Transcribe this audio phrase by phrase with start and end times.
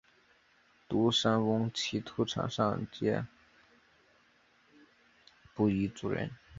[0.87, 3.23] 独山翁奇兔场上街
[5.53, 6.31] 布依族人。